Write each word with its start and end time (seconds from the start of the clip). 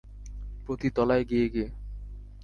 প্রতি 0.65 0.89
তলায় 0.89 1.23
গিয়ে 1.23 1.47
গিয়ে। 1.49 1.67